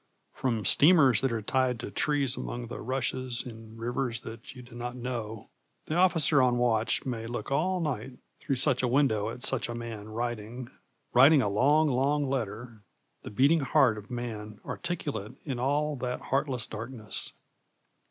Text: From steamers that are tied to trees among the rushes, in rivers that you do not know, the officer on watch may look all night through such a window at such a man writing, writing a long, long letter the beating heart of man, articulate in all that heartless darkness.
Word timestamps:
From 0.33 0.65
steamers 0.65 1.21
that 1.21 1.31
are 1.31 1.43
tied 1.43 1.79
to 1.81 1.91
trees 1.91 2.35
among 2.35 2.65
the 2.69 2.81
rushes, 2.81 3.43
in 3.45 3.77
rivers 3.77 4.21
that 4.21 4.55
you 4.55 4.63
do 4.63 4.73
not 4.73 4.95
know, 4.95 5.51
the 5.85 5.93
officer 5.93 6.41
on 6.41 6.57
watch 6.57 7.05
may 7.05 7.27
look 7.27 7.51
all 7.51 7.79
night 7.79 8.17
through 8.39 8.55
such 8.55 8.81
a 8.81 8.87
window 8.87 9.29
at 9.29 9.43
such 9.43 9.69
a 9.69 9.75
man 9.75 10.09
writing, 10.09 10.71
writing 11.13 11.43
a 11.43 11.49
long, 11.49 11.87
long 11.87 12.27
letter 12.27 12.81
the 13.21 13.29
beating 13.29 13.59
heart 13.59 13.95
of 13.95 14.09
man, 14.09 14.59
articulate 14.65 15.33
in 15.45 15.59
all 15.59 15.95
that 15.97 16.19
heartless 16.19 16.65
darkness. 16.65 17.33